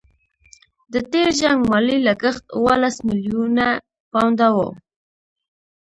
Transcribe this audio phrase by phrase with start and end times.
[0.93, 3.67] د تېر جنګ مالي لګښت اوولس میلیونه
[4.11, 4.69] پونډه وو.